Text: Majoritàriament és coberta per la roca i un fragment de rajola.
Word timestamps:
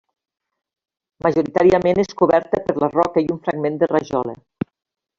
Majoritàriament 1.25 2.03
és 2.05 2.17
coberta 2.23 2.63
per 2.71 2.77
la 2.85 2.93
roca 2.97 3.27
i 3.27 3.31
un 3.37 3.41
fragment 3.47 3.81
de 3.85 3.95
rajola. 3.97 4.39